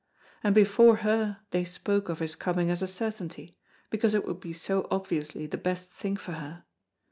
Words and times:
and 0.43 0.55
before 0.55 0.95
her 1.05 1.41
they 1.51 1.63
spoke 1.63 2.09
of 2.09 2.17
his 2.17 2.33
coming 2.33 2.71
as 2.71 2.81
a 2.81 2.87
certainty, 2.87 3.53
because 3.91 4.15
it 4.15 4.25
would 4.25 4.39
be 4.39 4.51
so 4.51 4.87
obviously 4.89 5.45
the 5.45 5.59
best 5.59 5.91
thing 5.91 6.17
for 6.17 6.31
her. 6.31 6.63